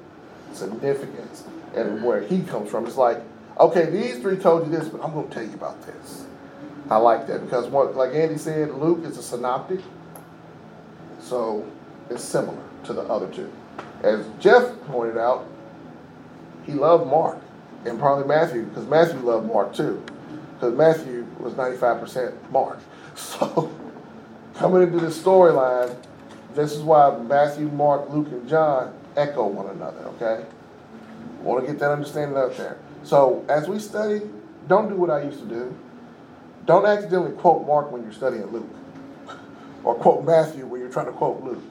[0.53, 2.05] significance and mm-hmm.
[2.05, 2.87] where he comes from.
[2.87, 3.23] It's like,
[3.59, 6.27] okay, these three told you this, but I'm going to tell you about this.
[6.91, 9.81] I like that because, what, like Andy said, Luke is a synoptic,
[11.21, 11.67] so
[12.09, 13.53] it's similar to the other two.
[14.03, 15.47] As Jeff pointed out,
[16.65, 17.39] he loved Mark
[17.85, 20.03] and probably Matthew because Matthew loved Mark too,
[20.55, 22.79] because Matthew was 95% Mark.
[23.19, 23.69] So
[24.55, 25.97] coming into this storyline,
[26.59, 30.01] this is why Matthew, Mark, Luke, and John echo one another.
[30.17, 30.45] Okay,
[31.43, 32.79] want to get that understanding out there.
[33.05, 34.23] So as we study,
[34.67, 35.77] don't do what I used to do.
[36.67, 38.69] Don't accidentally quote Mark when you're studying Luke,
[39.85, 41.63] or quote Matthew when you're trying to quote Luke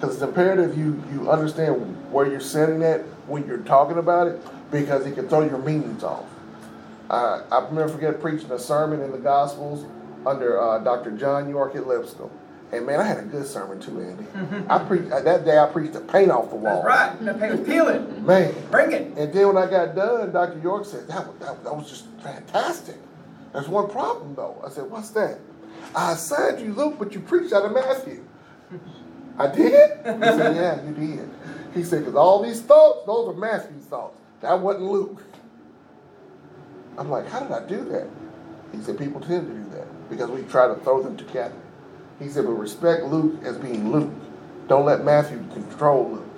[0.00, 1.74] because it's imperative you, you understand
[2.10, 6.02] where you're setting at when you're talking about it because it can throw your meanings
[6.02, 6.24] off.
[7.10, 9.84] Uh, I never forget preaching a sermon in the Gospels
[10.24, 11.10] under uh, Dr.
[11.10, 12.30] John York at Lipscomb.
[12.72, 14.64] And man, I had a good sermon too, Andy.
[14.68, 15.58] I preached uh, that day.
[15.58, 16.82] I preached the paint off the wall.
[16.84, 17.24] That's right.
[17.24, 18.24] The paint was peeling.
[18.24, 19.02] Man, Bring it.
[19.18, 20.58] and then when I got done, Dr.
[20.60, 22.96] York said, that was, that, that was just fantastic.
[23.52, 24.62] There's one problem though.
[24.64, 25.38] I said, what's that?
[25.96, 28.24] I assigned you Luke, but you preached out of Matthew.
[29.36, 29.90] I did?
[29.98, 31.30] He said, yeah, you did.
[31.74, 34.16] He said, because all these thoughts, those are Matthew's thoughts.
[34.42, 35.22] That wasn't Luke.
[36.98, 38.06] I'm like, how did I do that?
[38.72, 41.54] He said, people tend to do that because we try to throw them together.
[42.20, 44.12] He said, but respect Luke as being Luke.
[44.68, 46.30] Don't let Matthew control Luke.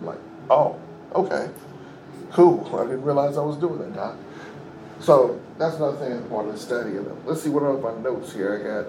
[0.00, 0.18] I'm like,
[0.50, 0.78] oh,
[1.14, 1.48] okay.
[2.32, 2.68] Cool.
[2.78, 4.16] I didn't realize I was doing that, Doc.
[5.00, 6.90] So that's another thing I wanted to study.
[7.24, 8.82] Let's see what are my notes here I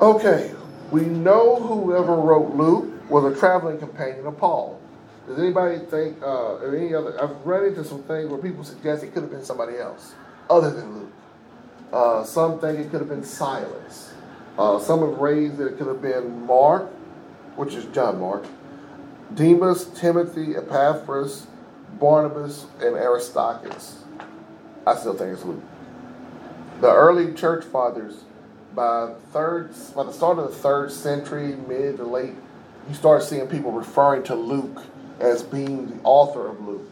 [0.00, 0.06] got.
[0.14, 0.52] Okay,
[0.90, 4.80] we know whoever wrote Luke was a traveling companion of Paul.
[5.26, 7.20] Does anybody think, uh, or any other?
[7.22, 10.14] I've run into some things where people suggest it could have been somebody else
[10.48, 11.12] other than Luke.
[11.92, 14.12] Uh, some think it could have been Silas.
[14.58, 16.90] Uh, some have raised that it could have been Mark,
[17.56, 18.44] which is John Mark,
[19.34, 21.46] Demas, Timothy, Epaphras,
[21.98, 24.04] Barnabas, and Aristarchus.
[24.86, 25.62] I still think it's Luke.
[26.80, 28.24] The early church fathers,
[28.74, 32.34] by third, by the start of the third century, mid to late,
[32.88, 34.82] you start seeing people referring to Luke
[35.18, 36.90] as being the author of Luke,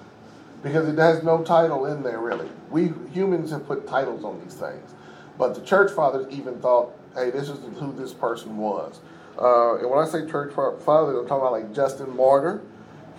[0.62, 2.48] because it has no title in there really.
[2.70, 4.94] We humans have put titles on these things,
[5.38, 9.00] but the church fathers even thought, hey, this is who this person was.
[9.38, 12.62] Uh, and when I say church fathers, I'm talking about like Justin Martyr.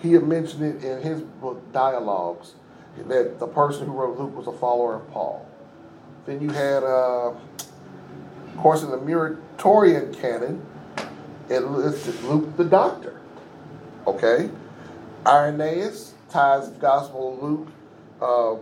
[0.02, 2.54] He had mentioned it in his book Dialogues
[3.08, 5.46] that the person who wrote Luke was a follower of Paul.
[6.24, 10.64] Then you had, uh, of course, in the Muratorian canon,
[11.48, 13.20] it listed Luke the doctor.
[14.06, 14.50] Okay?
[15.26, 17.68] Irenaeus ties the Gospel of Luke.
[18.20, 18.56] Uh,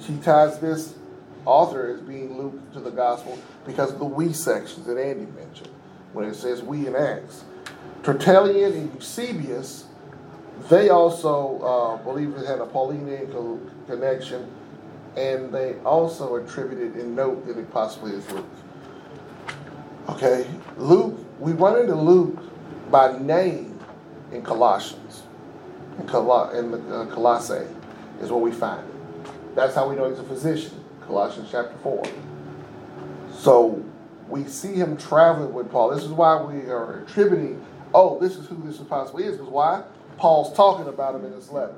[0.00, 0.94] he ties this
[1.46, 5.70] author as being Luke to the Gospel because of the we sections that Andy mentioned
[6.12, 7.44] when it says we in Acts.
[8.02, 9.86] Tertullian and Eusebius
[10.68, 13.28] they also uh, believe it had a Pauline
[13.86, 14.50] connection,
[15.16, 18.46] and they also attributed in note that it possibly is Luke.
[20.08, 22.38] Okay, Luke, we run into Luke
[22.90, 23.78] by name
[24.32, 25.22] in Colossians.
[25.98, 27.66] In, Col- in the uh, Colossae
[28.20, 28.86] is where we find.
[29.54, 32.04] That's how we know he's a physician, Colossians chapter 4.
[33.32, 33.84] So
[34.28, 35.90] we see him traveling with Paul.
[35.90, 37.64] This is why we are attributing,
[37.94, 39.36] oh, this is who this possibly is.
[39.36, 39.84] Because why?
[40.16, 41.76] Paul's talking about him in this letter.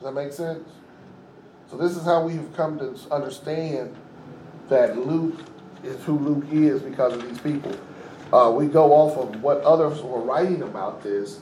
[0.00, 0.68] Does that make sense?
[1.70, 3.94] So this is how we've come to understand
[4.68, 5.40] that Luke
[5.82, 7.74] is who Luke is because of these people.
[8.32, 11.40] Uh, we go off of what others were writing about this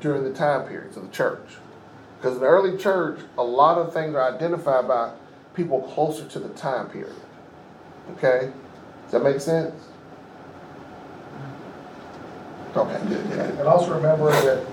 [0.00, 1.56] during the time periods of the church.
[2.18, 5.12] Because in the early church, a lot of things are identified by
[5.58, 7.12] people closer to the time period.
[8.12, 8.52] Okay?
[9.02, 9.74] Does that make sense?
[12.76, 13.26] Okay, good.
[13.58, 14.64] And also remember that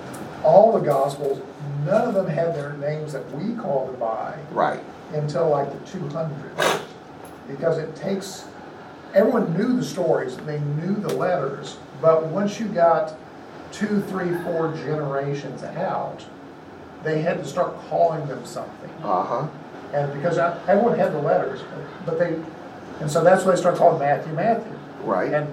[0.43, 1.41] all the Gospels,
[1.86, 4.80] none of them had their names that we call them by Right.
[5.13, 6.82] until like the 200s.
[7.48, 8.45] Because it takes,
[9.15, 13.15] everyone knew the stories, they knew the letters, but once you got
[13.71, 16.24] two, three, four generations out,
[17.04, 18.91] they had to start calling them something.
[19.04, 19.48] Uh huh.
[19.95, 21.62] And because I- everyone had the letters,
[22.05, 22.38] but they,
[22.99, 24.73] and so that's why they started calling Matthew Matthew.
[25.03, 25.34] Right.
[25.34, 25.47] And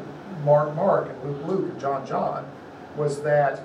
[0.44, 2.44] Mark Mark and Luke Luke and John John,
[2.96, 3.60] was that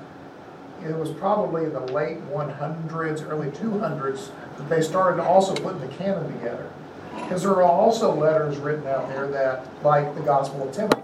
[0.85, 5.55] it was probably in the late one hundreds, early two hundreds, that they started also
[5.55, 6.69] putting the canon together.
[7.15, 11.01] Because there are also letters written out there that, like the Gospel of Timothy.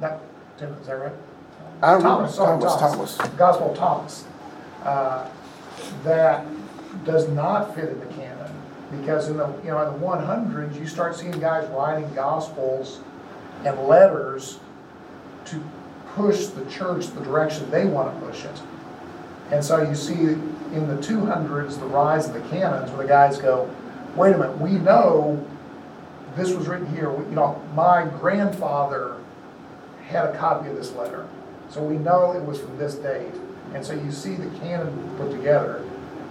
[0.00, 0.20] Not
[0.56, 1.12] Timothy, is that right?
[1.82, 3.16] I remember Thomas, Thomas, Thomas.
[3.18, 3.34] Thomas.
[3.36, 4.24] Gospel of Thomas.
[4.84, 5.28] uh,
[6.04, 6.46] That
[7.04, 8.37] does not fit in the canon.
[8.90, 13.00] Because in the, you know, in the one hundreds, you start seeing guys writing gospels
[13.64, 14.58] and letters
[15.46, 15.62] to
[16.14, 18.62] push the church the direction they want to push it.
[19.50, 23.38] And so you see in the 200s the rise of the canons where the guys
[23.38, 23.70] go,
[24.14, 25.44] wait a minute, we know
[26.36, 27.10] this was written here.
[27.10, 29.16] You know, my grandfather
[30.08, 31.26] had a copy of this letter.
[31.70, 33.34] So we know it was from this date.
[33.74, 35.84] And so you see the canon put together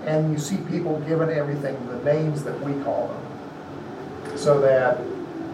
[0.08, 4.38] and you see people given everything the names that we call them.
[4.38, 5.00] So that,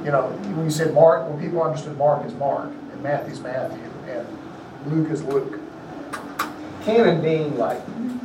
[0.06, 3.84] you know, when you said Mark, when people understood Mark is Mark and Matthew's Matthew
[4.08, 4.28] and
[4.86, 5.60] Luke is Luke.
[6.84, 7.82] Canon being like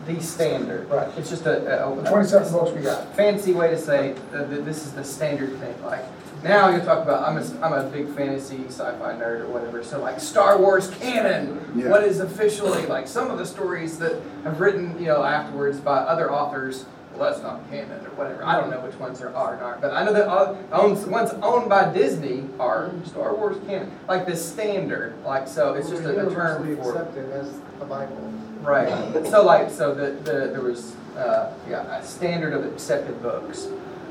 [0.07, 0.88] the standard.
[0.91, 1.09] Right.
[1.17, 3.14] It's just a, a, The 27 books we got.
[3.14, 5.83] fancy way to say that that this is the standard thing.
[5.83, 6.05] Like
[6.42, 9.83] now you talk about I'm a I'm a big fantasy sci-fi nerd or whatever.
[9.83, 11.90] So like Star Wars canon, Yeah.
[11.90, 15.98] what is officially like some of the stories that have written you know afterwards by
[15.98, 18.44] other authors well, that's not canon or whatever.
[18.44, 21.33] I don't know which ones are, are aren't, but I know that all, owns, ones
[21.42, 25.14] owned by Disney are Star Wars canon, like the standard.
[25.24, 28.16] Like so, it's just a, a term Universally for accepted as the Bible.
[28.62, 28.88] right.
[29.27, 33.66] So like so the, the there was uh, yeah a standard of accepted books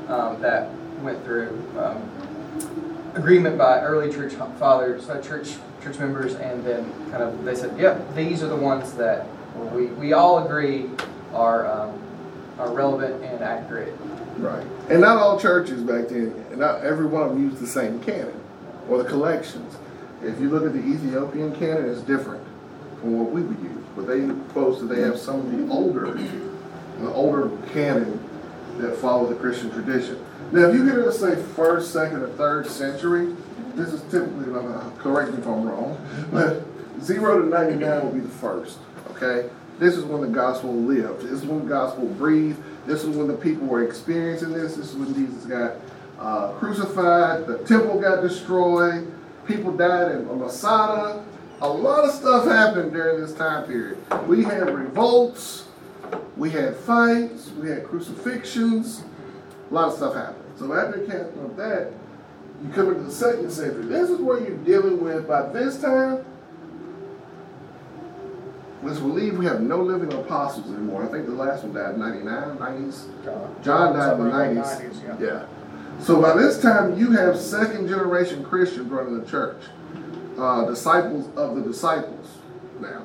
[0.08, 2.10] um, that went through um,
[3.14, 7.78] agreement by early church fathers, uh, church church members, and then kind of they said,
[7.78, 9.26] yep, these are the ones that
[9.72, 10.90] we, we all agree
[11.32, 12.00] are um,
[12.58, 13.94] are relevant and accurate.
[14.38, 14.66] Right.
[14.88, 18.40] And not all churches back then, not every one of them used the same canon
[18.88, 19.76] or the collections.
[20.22, 22.44] If you look at the Ethiopian canon, it's different
[23.00, 23.84] from what we would use.
[23.94, 26.12] But they that they have some of the older,
[27.00, 28.20] the older canon
[28.78, 30.24] that follow the Christian tradition.
[30.50, 33.34] Now, if you hear us say first, second, or third century,
[33.74, 35.98] this is typically, uh, correct me if I'm wrong,
[36.32, 36.64] but
[37.02, 38.78] zero to 99 will be the first,
[39.10, 39.50] okay?
[39.78, 41.22] This is when the gospel lived.
[41.22, 42.60] This is when the gospel breathed.
[42.86, 44.74] This is when the people were experiencing this.
[44.76, 45.74] This is when Jesus got
[46.18, 47.46] uh, crucified.
[47.46, 49.12] The temple got destroyed.
[49.46, 51.22] People died in Masada.
[51.60, 53.98] A lot of stuff happened during this time period.
[54.26, 55.66] We had revolts.
[56.36, 57.50] We had fights.
[57.50, 59.04] We had crucifixions.
[59.70, 60.37] A lot of stuff happened.
[60.58, 61.92] So after casting of that,
[62.62, 63.84] you come into the second century.
[63.86, 66.24] This is where you're dealing with, by this time,
[68.82, 71.04] let's believe we have no living apostles anymore.
[71.04, 73.24] I think the last one died in 99, 90s.
[73.24, 73.56] John.
[73.62, 75.20] John died in the Somewhere in 90s.
[75.20, 75.26] yeah.
[75.26, 75.46] Yeah.
[76.00, 79.62] So by this time, you have second generation Christians running the church,
[80.38, 82.38] uh, disciples of the disciples
[82.80, 83.04] now.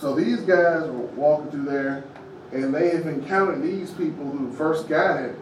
[0.00, 2.04] So these guys were walking through there,
[2.52, 5.36] and they have encountered these people who first got it.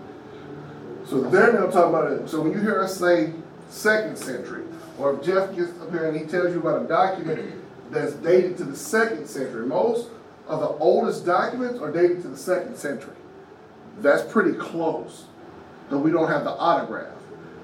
[1.11, 2.29] So they're now talking about it.
[2.29, 3.33] So when you hear us say
[3.69, 4.63] second century,
[4.97, 7.53] or if Jeff gets up here and he tells you about a document
[7.91, 10.09] that's dated to the second century, most
[10.47, 13.17] of the oldest documents are dated to the second century.
[13.99, 15.25] That's pretty close.
[15.89, 17.17] Though we don't have the autograph,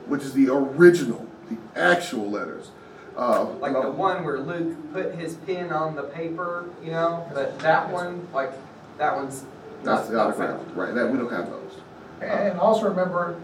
[0.06, 2.72] which is the original, the actual letters.
[3.16, 7.60] Uh, Like the one where Luke put his pen on the paper, you know, but
[7.60, 8.52] that one, like
[8.98, 9.44] that one's
[9.84, 10.92] That's not, the autograph, right?
[10.96, 11.80] That we don't have those.
[12.20, 13.40] And also remember,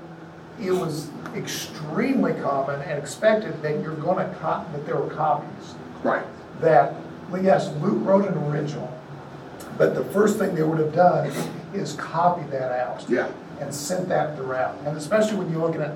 [0.60, 5.74] it was extremely common and expected that you're gonna cop, that there were copies.
[6.02, 6.24] Right.
[6.60, 6.94] That,
[7.30, 8.92] well, yes, Luke wrote an original,
[9.78, 11.30] but the first thing they would have done
[11.74, 13.08] is copy that out.
[13.08, 13.28] Yeah.
[13.60, 14.76] And sent that throughout.
[14.84, 15.94] And especially when you're looking at,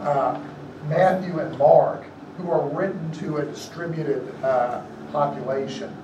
[0.00, 0.40] uh,
[0.88, 2.04] Matthew and Mark,
[2.38, 4.80] who are written to a distributed, uh,
[5.12, 5.94] population.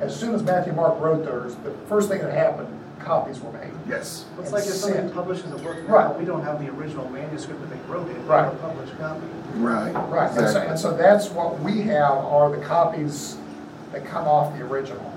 [0.00, 2.68] As soon as Matthew and Mark wrote theirs, the first thing that happened,
[3.04, 3.70] copies were made.
[3.88, 4.24] Yes.
[4.38, 5.14] It's like if somebody Sent.
[5.14, 6.18] publishes a book now, Right.
[6.18, 8.44] we don't have the original manuscript that they wrote it, we Right.
[8.44, 9.20] have a published copy.
[9.56, 9.92] Right.
[10.10, 10.70] Right, and so, Exactly.
[10.70, 13.36] and so that's what we have are the copies
[13.92, 15.10] that come off the original.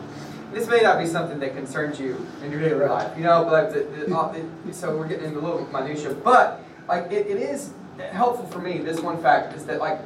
[0.54, 3.74] This may not be something that concerns you in your daily life, you know, but
[3.74, 4.34] the, the, uh,
[4.66, 6.14] the, so we're getting into a little minutia.
[6.14, 7.72] But like it, it is
[8.12, 8.78] helpful for me.
[8.78, 10.00] This one fact is that like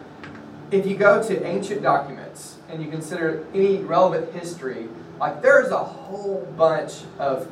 [0.71, 4.87] if you go to ancient documents and you consider any relevant history,
[5.19, 7.47] like there's a whole bunch of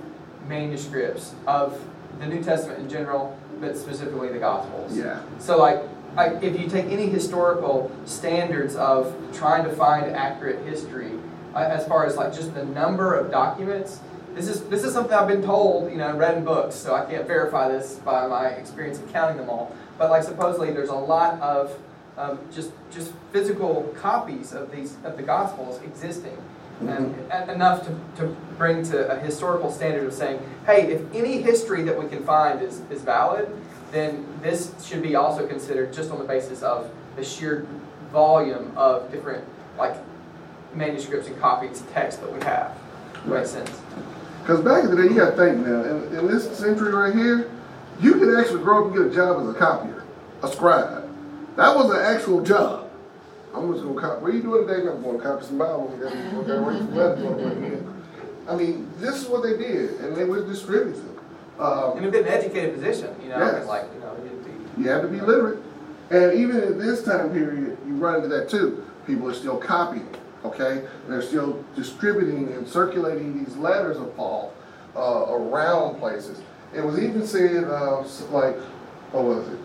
[0.47, 1.79] manuscripts of
[2.19, 4.97] the New Testament in general, but specifically the Gospels.
[4.97, 5.21] Yeah.
[5.39, 5.81] So like,
[6.15, 11.11] like if you take any historical standards of trying to find accurate history,
[11.53, 13.99] uh, as far as like just the number of documents,
[14.33, 17.05] this is this is something I've been told, you know, read in books, so I
[17.05, 19.75] can't verify this by my experience of counting them all.
[19.97, 21.77] But like supposedly there's a lot of
[22.17, 26.37] um, just just physical copies of these of the Gospels existing.
[26.79, 27.15] And,
[27.49, 31.97] enough to, to bring to a historical standard of saying, hey, if any history that
[31.97, 33.49] we can find is, is valid,
[33.91, 37.65] then this should be also considered just on the basis of the sheer
[38.11, 39.43] volume of different
[39.77, 39.95] like
[40.73, 42.77] manuscripts and copies of text that we have.
[43.25, 43.71] Makes sense.
[44.41, 47.13] Because back in the day, you got to think now, in, in this century right
[47.13, 47.51] here,
[47.99, 50.03] you could actually grow up and get a job as a copier,
[50.43, 51.09] a scribe.
[51.55, 52.86] That was an actual job.
[53.57, 54.21] I'm just gonna copy.
[54.21, 54.87] What are you doing today?
[54.87, 55.87] I'm going to copy some Bible.
[55.87, 58.03] We got to okay, read some letters on the way in.
[58.47, 61.19] I mean, this is what they did, and they would distribute them.
[61.59, 63.65] Um, And a bit an educated position, you know, Yes.
[63.67, 65.59] like, you know, be You have to be literate.
[66.11, 68.85] And even in this time period, you run into that too.
[69.05, 70.07] People are still copying,
[70.45, 70.83] okay?
[71.09, 74.53] They're still distributing and circulating these letters of Paul
[74.95, 76.39] uh, around places.
[76.73, 78.55] It was even said, uh, like,
[79.11, 79.59] what was it?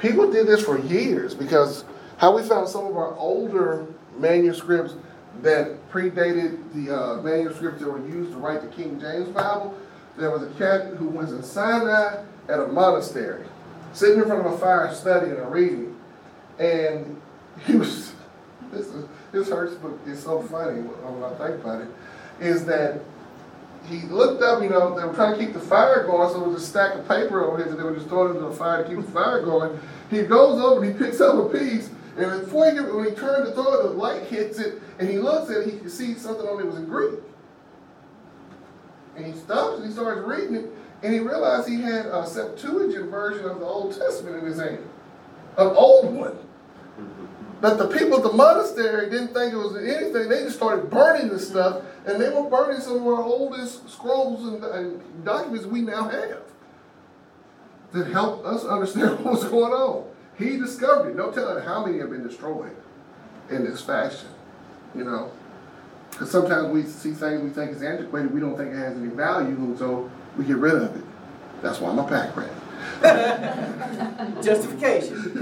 [0.00, 1.84] People did this for years because
[2.18, 3.86] how we found some of our older
[4.18, 4.94] manuscripts
[5.42, 9.76] that predated the uh, manuscripts that were used to write the King James Bible.
[10.16, 13.46] There was a cat who was in Sinai at a monastery,
[13.92, 15.96] sitting in front of a fire studying and reading.
[16.58, 17.20] And
[17.66, 18.12] he was,
[18.72, 21.88] this, is, this hurts, but it's so funny when I think about it,
[22.40, 23.00] is that
[23.86, 26.48] he looked up, you know, they were trying to keep the fire going, so there
[26.48, 28.82] was a stack of paper over here that they were just throwing into the fire
[28.82, 29.78] to keep the fire going.
[30.10, 33.46] He goes over and he picks up a piece, and before he when he turned
[33.46, 36.14] to throw it, the light hits it, and he looks at it, he can see
[36.14, 37.20] something on it was in Greek.
[39.16, 40.70] And he stops and he starts reading it,
[41.02, 44.88] and he realized he had a Septuagint version of the Old Testament in his hand,
[45.56, 46.38] an old one.
[47.60, 50.28] But the people at the monastery didn't think it was anything.
[50.28, 54.46] They just started burning the stuff, and they were burning some of our oldest scrolls
[54.46, 56.42] and, and documents we now have
[57.92, 60.04] that help us understand what's going on.
[60.38, 61.16] He discovered it.
[61.16, 62.76] No telling how many have been destroyed
[63.50, 64.28] in this fashion,
[64.94, 65.32] you know.
[66.10, 69.08] Because sometimes we see things we think is antiquated, we don't think it has any
[69.08, 71.04] value, and so we get rid of it.
[71.62, 72.50] That's why I'm a pack rat.
[74.42, 75.32] Justification.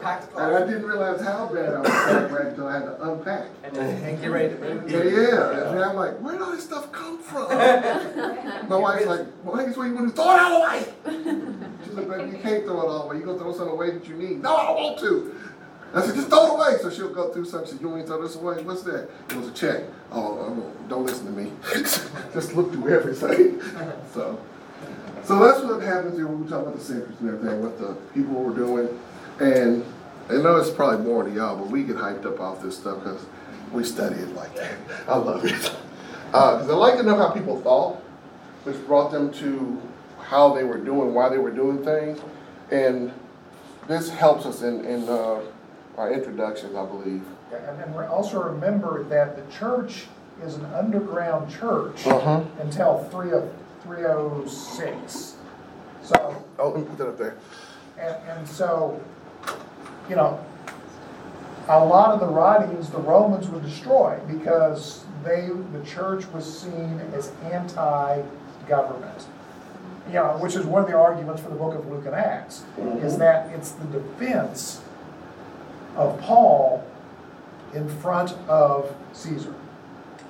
[0.00, 3.10] Pack And I didn't realize how bad I was a pack until I had to
[3.10, 3.46] unpack.
[3.64, 4.90] And then get ready to move.
[4.90, 5.70] Yeah, yeah.
[5.70, 7.48] And I'm like, where did all this stuff come from?
[8.68, 10.84] My wife's like, well, I guess what you want to throw it all away.
[11.84, 13.16] She's like, baby, you can't throw it all away.
[13.16, 14.42] You're going to throw something away that you need.
[14.42, 15.34] No, I don't want to.
[15.92, 16.78] I said, just throw it away.
[16.82, 17.66] So she'll go through something.
[17.66, 18.62] She said, you want me to throw this away?
[18.62, 19.10] What's that?
[19.30, 19.84] It was a check.
[20.12, 21.52] Oh, don't listen to me.
[21.72, 23.60] just look through everything.
[24.12, 24.38] so,
[25.24, 27.94] so that's what happens here when we talk about the secrets and everything, what the
[28.14, 28.88] people were doing.
[29.40, 29.84] And
[30.28, 32.98] I know it's probably more to y'all, but we get hyped up off this stuff
[33.02, 33.24] because
[33.72, 34.74] we study it like that.
[35.08, 35.72] I love it.
[36.26, 37.96] Because I like to know how people thought,
[38.64, 39.80] which brought them to
[40.20, 42.20] how they were doing, why they were doing things.
[42.70, 43.12] And
[43.88, 45.40] this helps us in, in uh,
[45.96, 47.24] our introductions, I believe.
[47.52, 50.06] And then also remember that the church
[50.42, 52.42] is an underground church Uh-huh.
[52.60, 53.50] until three of,
[53.82, 55.36] three oh six.
[56.02, 57.36] So, Oh, let me put that up there.
[57.98, 59.00] and, and so,
[60.08, 60.44] you know,
[61.68, 67.00] a lot of the writings, the Romans would destroy because they, the church was seen
[67.14, 69.26] as anti-government.
[70.08, 72.64] You know, which is one of the arguments for the book of Luke and Acts,
[72.76, 73.18] is mm-hmm.
[73.18, 74.82] that it's the defense
[75.94, 76.84] of Paul
[77.74, 79.54] in front of Caesar.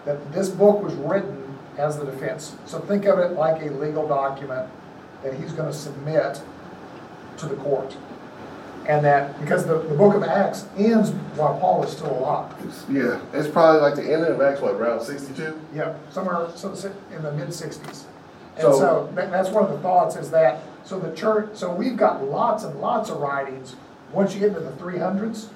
[0.05, 2.56] That this book was written as the defense.
[2.66, 4.68] So think of it like a legal document
[5.22, 6.40] that he's gonna submit
[7.38, 7.96] to the court.
[8.86, 12.52] And that, because the, the book of Acts ends while Paul is still alive.
[12.90, 15.60] Yeah, it's probably like the end of Acts, what, around 62?
[15.74, 16.46] Yeah, somewhere,
[17.14, 18.06] in the mid sixties.
[18.56, 21.72] And So- so, that, that's one of the thoughts is that, so the church, so
[21.72, 23.76] we've got lots and lots of writings.
[24.12, 25.50] Once you get into the three hundreds,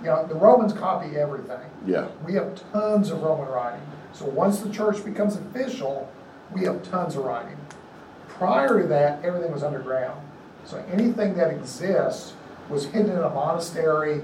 [0.00, 1.58] you know, the Romans copy everything.
[1.86, 2.06] Yeah.
[2.24, 3.80] We have tons of Roman writing.
[4.18, 6.10] So once the church becomes official,
[6.52, 7.56] we have tons of writing.
[8.26, 10.20] Prior to that, everything was underground.
[10.64, 12.32] So anything that exists
[12.68, 14.22] was hidden in a monastery,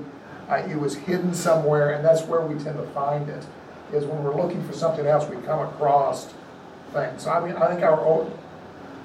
[0.50, 3.46] uh, it was hidden somewhere, and that's where we tend to find it,
[3.92, 6.34] is when we're looking for something else, we come across
[6.92, 7.22] things.
[7.22, 8.36] So I mean, I think our old,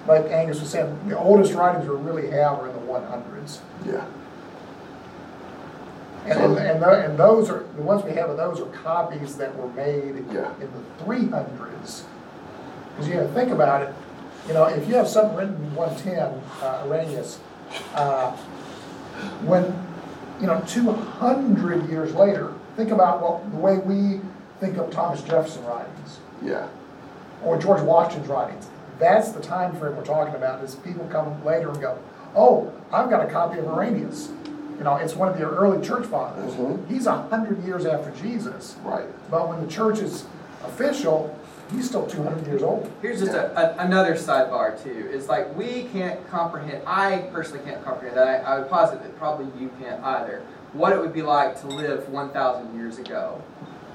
[0.08, 3.62] like Angus was saying, the oldest writings we really have are in the one hundreds.
[3.86, 4.06] Yeah.
[6.30, 9.36] And, and, and tho- and those are, the ones we have of those are copies
[9.38, 10.52] that were made Yeah.
[10.62, 12.04] in the three hundreds.
[12.92, 13.94] Because you gotta think about it,
[14.48, 17.40] you know, if you have something written in one ten, uh, Irenaeus,
[17.96, 18.32] uh,
[19.44, 19.64] when,
[20.40, 24.22] you know, two hundred years later, think about what, the way we
[24.60, 26.68] think of Thomas Jefferson writings Yeah.
[27.44, 28.68] or George Washington's writings.
[29.00, 31.98] That's the time frame we're talking about, is people come later and go,
[32.36, 34.30] oh, I've got a copy of Irenaeus.
[34.80, 36.54] You know, it's one of the early church fathers.
[36.54, 36.88] Mhm.
[36.88, 39.06] He's a hundred years after Jesus, Right.
[39.30, 40.24] but when the church is
[40.66, 41.36] official,
[41.70, 42.90] he's still two hundred years old.
[43.02, 45.10] Here's just a, a, another sidebar too.
[45.12, 46.82] It's like we can't comprehend.
[46.88, 48.18] I personally can't comprehend.
[48.18, 50.42] I, I would posit that probably you can't either.
[50.72, 53.42] What it would be like to live 1,000 years ago,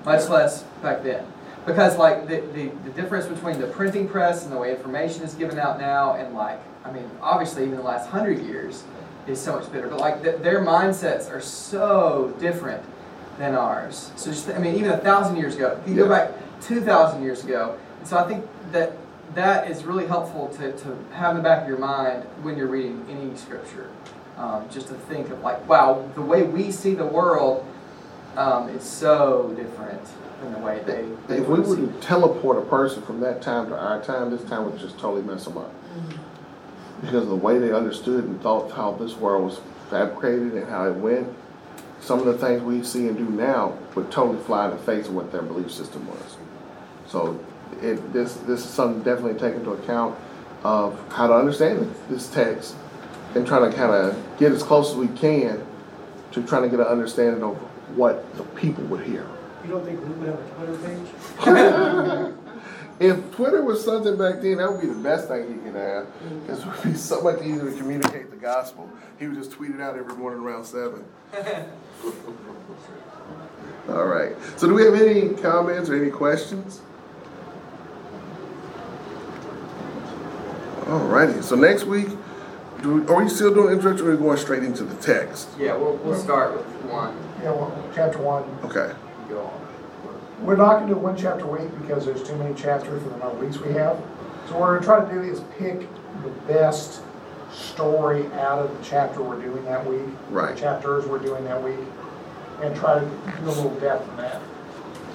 [0.04, 1.24] much less back then.
[1.66, 5.32] Because like the, the, the difference between the printing press and the way information is
[5.34, 8.84] given out now, and like I mean, obviously even the last hundred years
[9.26, 9.88] is so much better.
[9.88, 12.82] But like th their mindsets are so different
[13.38, 14.12] than ours.
[14.16, 17.44] So just I mean, even a thousand years ago, you go back two thousand years
[17.44, 17.78] ago.
[17.98, 18.92] And so I think that
[19.34, 22.68] that is really helpful to, to have in the back of your mind when you're
[22.68, 23.90] reading any scripture.
[24.36, 27.64] Um, just to think of like, wow, the way we see the world
[28.36, 30.02] um, is so different
[30.42, 31.08] than the way they.
[31.28, 34.30] they If we would were to teleport a person from that time to our time,
[34.30, 35.72] this time would just totally mess them up.
[37.04, 40.86] Because of the way they understood and thought how this world was fabricated and how
[40.86, 41.28] it went,
[42.00, 45.06] some of the things we see and do now would totally fly in the face
[45.08, 46.36] of what their belief system was.
[47.06, 47.38] So
[47.82, 50.18] it, this, this is something definitely to take into account
[50.62, 52.74] of how to understand this text
[53.34, 55.64] and trying to kind of get as close as we can
[56.32, 57.56] to trying to get an understanding of
[57.96, 59.26] what the people would hear.
[59.62, 62.30] You don't think Luke would have a Twitter page?
[63.00, 66.06] If Twitter was something back then, that would be the best thing he could have.
[66.42, 68.88] Because it would be so much easier to communicate the gospel.
[69.18, 71.04] He would just tweet it out every morning around seven.
[73.88, 74.36] All right.
[74.56, 76.80] So do we have any comments or any questions?
[80.86, 81.40] All righty.
[81.42, 82.08] So next week,
[82.82, 85.48] do we, are we still doing introduction or are we going straight into the text?
[85.58, 87.16] Yeah, we'll, we'll start with one.
[87.42, 88.94] Yeah, well, chapter one, Okay.
[89.28, 89.63] Go on.
[90.42, 93.16] We're not gonna do one chapter a week because there's too many chapters for the
[93.16, 93.96] number of weeks we have.
[94.48, 95.88] So what we're gonna try to do is pick
[96.22, 97.02] the best
[97.52, 100.02] story out of the chapter we're doing that week.
[100.30, 100.54] Right.
[100.54, 101.78] the Chapters we're doing that week,
[102.62, 104.40] and try to do a little depth in that.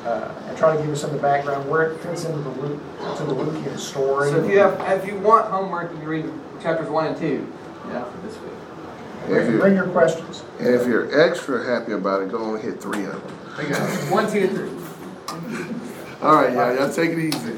[0.06, 2.50] Uh, and try to give you some of the background, where it fits into the
[2.50, 2.82] Luke,
[3.18, 4.30] to the Lukean story.
[4.32, 6.26] So if you have, if you want homework, you can read
[6.62, 7.46] chapters one and two,
[7.90, 8.52] yeah, for this week.
[9.28, 10.44] Bring bring your questions.
[10.60, 14.10] And if you're extra happy about it, go on and hit three of them.
[14.10, 14.79] One, two, and three.
[15.30, 17.58] All right, y'all, y'all take it easy.